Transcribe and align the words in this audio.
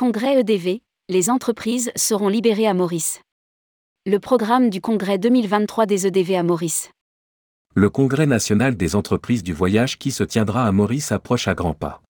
congrès 0.00 0.40
EDV, 0.40 0.80
les 1.10 1.28
entreprises 1.28 1.92
seront 1.94 2.28
libérées 2.28 2.66
à 2.66 2.72
Maurice. 2.72 3.20
Le 4.06 4.18
programme 4.18 4.70
du 4.70 4.80
congrès 4.80 5.18
2023 5.18 5.84
des 5.84 6.06
EDV 6.06 6.36
à 6.36 6.42
Maurice. 6.42 6.90
Le 7.74 7.90
congrès 7.90 8.24
national 8.24 8.78
des 8.78 8.96
entreprises 8.96 9.42
du 9.42 9.52
voyage 9.52 9.98
qui 9.98 10.10
se 10.10 10.24
tiendra 10.24 10.66
à 10.66 10.72
Maurice 10.72 11.12
approche 11.12 11.48
à 11.48 11.54
grands 11.54 11.74
pas. 11.74 12.00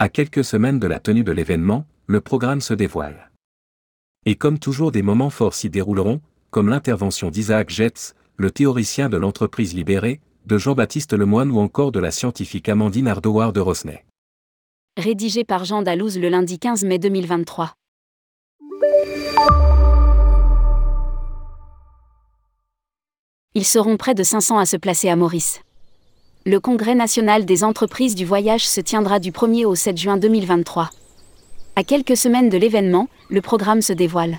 À 0.00 0.08
quelques 0.08 0.42
semaines 0.42 0.80
de 0.80 0.88
la 0.88 0.98
tenue 0.98 1.22
de 1.22 1.30
l'événement, 1.30 1.86
le 2.08 2.20
programme 2.20 2.60
se 2.60 2.74
dévoile. 2.74 3.30
Et 4.24 4.34
comme 4.34 4.58
toujours 4.58 4.90
des 4.90 5.02
moments 5.02 5.30
forts 5.30 5.54
s'y 5.54 5.70
dérouleront, 5.70 6.20
comme 6.50 6.68
l'intervention 6.68 7.30
d'Isaac 7.30 7.70
Jetz, 7.70 8.16
le 8.36 8.50
théoricien 8.50 9.08
de 9.08 9.16
l'entreprise 9.16 9.74
libérée, 9.74 10.20
de 10.46 10.58
Jean-Baptiste 10.58 11.12
Lemoine 11.12 11.52
ou 11.52 11.60
encore 11.60 11.92
de 11.92 12.00
la 12.00 12.10
scientifique 12.10 12.68
Amandine 12.68 13.06
Ardouard 13.06 13.52
de 13.52 13.60
Rosnay. 13.60 14.05
Rédigé 14.98 15.44
par 15.44 15.66
Jean 15.66 15.82
Dalouse 15.82 16.18
le 16.18 16.30
lundi 16.30 16.58
15 16.58 16.84
mai 16.84 16.98
2023. 16.98 17.74
Ils 23.54 23.66
seront 23.66 23.98
près 23.98 24.14
de 24.14 24.22
500 24.22 24.56
à 24.56 24.64
se 24.64 24.78
placer 24.78 25.10
à 25.10 25.16
Maurice. 25.16 25.60
Le 26.46 26.60
Congrès 26.60 26.94
national 26.94 27.44
des 27.44 27.62
entreprises 27.62 28.14
du 28.14 28.24
voyage 28.24 28.66
se 28.66 28.80
tiendra 28.80 29.20
du 29.20 29.32
1er 29.32 29.66
au 29.66 29.74
7 29.74 29.98
juin 29.98 30.16
2023. 30.16 30.88
À 31.76 31.84
quelques 31.84 32.16
semaines 32.16 32.48
de 32.48 32.56
l'événement, 32.56 33.08
le 33.28 33.42
programme 33.42 33.82
se 33.82 33.92
dévoile. 33.92 34.38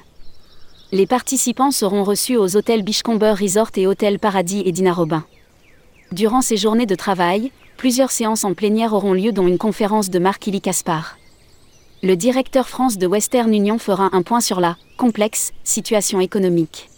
Les 0.91 1.05
participants 1.05 1.69
seront 1.69 2.03
reçus 2.03 2.35
aux 2.35 2.55
hôtels 2.55 2.81
Bichcomber 2.81 3.35
Resort 3.39 3.69
et 3.75 3.85
Hôtel 3.85 4.17
Paradis 4.17 4.63
et 4.65 4.71
Dina 4.71 4.91
Robin. 4.91 5.23
Durant 6.11 6.41
ces 6.41 6.55
journées 6.55 6.85
de 6.85 6.95
travail, 6.95 7.51
plusieurs 7.75 8.11
séances 8.11 8.45
en 8.45 8.53
plénière 8.53 8.93
auront 8.93 9.13
lieu 9.13 9.33
dont 9.33 9.47
une 9.47 9.57
conférence 9.57 10.09
de 10.09 10.19
Marc-Élie 10.19 10.61
Caspar. 10.61 11.17
Le 12.01 12.15
directeur 12.15 12.69
France 12.69 12.97
de 12.97 13.07
Western 13.07 13.53
Union 13.53 13.77
fera 13.77 14.09
un 14.13 14.21
point 14.21 14.39
sur 14.39 14.61
la 14.61 14.77
complexe 14.97 15.51
situation 15.63 16.21
économique. 16.21 16.89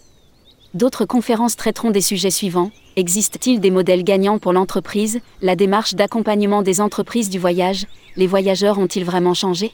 D'autres 0.75 1.05
conférences 1.05 1.55
traiteront 1.55 1.89
des 1.89 2.01
sujets 2.01 2.29
suivants. 2.29 2.69
Existe-t-il 2.95 3.59
des 3.59 3.71
modèles 3.71 4.03
gagnants 4.03 4.37
pour 4.37 4.53
l'entreprise 4.53 5.19
La 5.41 5.55
démarche 5.55 5.95
d'accompagnement 5.95 6.61
des 6.61 6.79
entreprises 6.79 7.29
du 7.29 7.39
voyage 7.39 7.87
Les 8.15 8.27
voyageurs 8.27 8.77
ont-ils 8.77 9.05
vraiment 9.05 9.33
changé? 9.33 9.71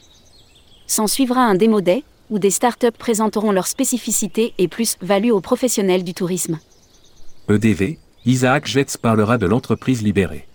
S'en 0.86 1.06
suivra 1.06 1.40
un 1.40 1.56
démodé, 1.56 2.04
où 2.30 2.38
des 2.38 2.50
startups 2.50 2.96
présenteront 2.98 3.52
leurs 3.52 3.66
spécificités 3.66 4.54
et 4.56 4.68
plus-value 4.68 5.30
aux 5.30 5.40
professionnels 5.40 6.04
du 6.04 6.14
tourisme. 6.14 6.58
EDV, 7.48 7.98
Isaac 8.28 8.66
Jetz 8.66 8.96
parlera 8.96 9.38
de 9.38 9.46
l'entreprise 9.46 10.02
libérée. 10.02 10.48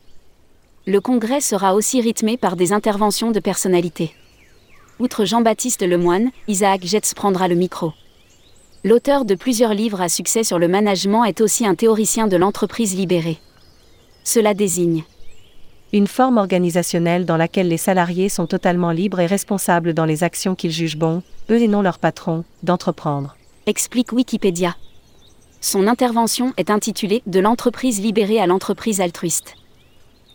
Le 0.85 0.99
congrès 0.99 1.39
sera 1.39 1.73
aussi 1.73 2.01
rythmé 2.01 2.35
par 2.35 2.57
des 2.57 2.73
interventions 2.73 3.31
de 3.31 3.39
personnalités. 3.39 4.13
Outre 4.99 5.23
Jean-Baptiste 5.23 5.81
Lemoine, 5.81 6.31
Isaac 6.49 6.85
Jetz 6.85 7.13
prendra 7.13 7.47
le 7.47 7.55
micro. 7.55 7.93
L'auteur 8.83 9.23
de 9.23 9.35
plusieurs 9.35 9.73
livres 9.73 10.01
à 10.01 10.09
succès 10.09 10.43
sur 10.43 10.59
le 10.59 10.67
management 10.67 11.23
est 11.23 11.39
aussi 11.39 11.65
un 11.65 11.75
théoricien 11.75 12.27
de 12.27 12.35
l'entreprise 12.35 12.93
libérée. 12.93 13.37
Cela 14.25 14.53
désigne 14.53 15.05
une 15.93 16.07
forme 16.07 16.37
organisationnelle 16.37 17.25
dans 17.25 17.37
laquelle 17.37 17.69
les 17.69 17.77
salariés 17.77 18.27
sont 18.27 18.47
totalement 18.47 18.91
libres 18.91 19.21
et 19.21 19.27
responsables 19.27 19.93
dans 19.93 20.05
les 20.05 20.23
actions 20.23 20.55
qu'ils 20.55 20.71
jugent 20.71 20.97
bon, 20.97 21.23
eux 21.49 21.61
et 21.61 21.69
non 21.69 21.81
leur 21.81 21.99
patron, 21.99 22.43
d'entreprendre. 22.63 23.37
Explique 23.65 24.11
Wikipédia. 24.11 24.75
Son 25.63 25.85
intervention 25.85 26.53
est 26.57 26.71
intitulée 26.71 27.21
De 27.27 27.39
l'entreprise 27.39 28.01
libérée 28.01 28.39
à 28.39 28.47
l'entreprise 28.47 28.99
altruiste. 28.99 29.53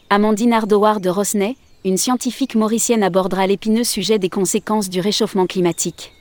Amandine 0.08 0.52
Ardouard 0.52 1.00
de 1.00 1.10
Rosnay, 1.10 1.56
une 1.84 1.96
scientifique 1.96 2.55
mauricienne 2.55 3.02
abordera 3.02 3.48
l'épineux 3.48 3.83
sujet 3.83 4.20
des 4.20 4.28
conséquences 4.28 4.88
du 4.88 5.00
réchauffement 5.00 5.48
climatique. 5.48 6.12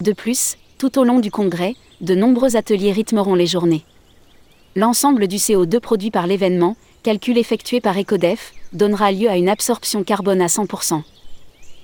De 0.00 0.12
plus, 0.12 0.56
tout 0.78 0.98
au 0.98 1.04
long 1.04 1.18
du 1.18 1.30
congrès, 1.30 1.74
de 2.00 2.14
nombreux 2.14 2.56
ateliers 2.56 2.92
rythmeront 2.92 3.34
les 3.34 3.46
journées. 3.46 3.84
L'ensemble 4.76 5.28
du 5.28 5.36
CO2 5.36 5.78
produit 5.78 6.10
par 6.10 6.26
l'événement, 6.26 6.76
calcul 7.02 7.36
effectué 7.36 7.82
par 7.82 7.98
Ecodef, 7.98 8.54
donnera 8.72 9.12
lieu 9.12 9.28
à 9.28 9.36
une 9.36 9.50
absorption 9.50 10.04
carbone 10.04 10.40
à 10.40 10.46
100%. 10.46 11.02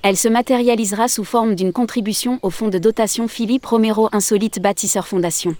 Elle 0.00 0.16
se 0.16 0.28
matérialisera 0.28 1.08
sous 1.08 1.24
forme 1.24 1.54
d'une 1.54 1.74
contribution 1.74 2.38
au 2.40 2.48
fonds 2.48 2.68
de 2.68 2.78
dotation 2.78 3.28
Philippe 3.28 3.66
Romero 3.66 4.08
Insolite 4.12 4.62
Bâtisseur 4.62 5.06
Fondation. 5.06 5.54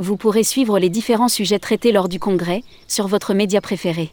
Vous 0.00 0.16
pourrez 0.16 0.44
suivre 0.44 0.78
les 0.78 0.88
différents 0.88 1.28
sujets 1.28 1.58
traités 1.58 1.92
lors 1.92 2.08
du 2.08 2.18
congrès, 2.18 2.62
sur 2.88 3.06
votre 3.06 3.34
média 3.34 3.60
préféré. 3.60 4.10